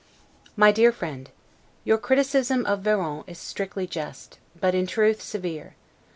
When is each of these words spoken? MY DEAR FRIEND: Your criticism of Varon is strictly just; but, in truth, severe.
MY 0.55 0.71
DEAR 0.71 0.91
FRIEND: 0.91 1.29
Your 1.83 1.99
criticism 1.99 2.65
of 2.65 2.79
Varon 2.81 3.23
is 3.27 3.37
strictly 3.37 3.85
just; 3.85 4.39
but, 4.59 4.73
in 4.73 4.87
truth, 4.87 5.21
severe. 5.21 5.75